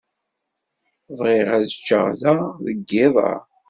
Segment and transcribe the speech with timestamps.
[1.17, 3.31] Bɣiɣ ad ččeɣ da deg yiḍ-a.